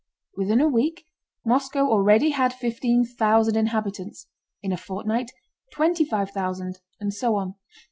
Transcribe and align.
Within 0.35 0.59
a 0.59 0.67
week 0.67 1.05
Moscow 1.45 1.87
already 1.87 2.31
had 2.31 2.55
fifteen 2.55 3.05
thousand 3.05 3.55
inhabitants, 3.55 4.25
in 4.63 4.71
a 4.71 4.75
fortnight 4.75 5.29
twenty 5.71 6.05
five 6.05 6.31
thousand, 6.31 6.79
and 6.99 7.13
so 7.13 7.35
on. 7.35 7.53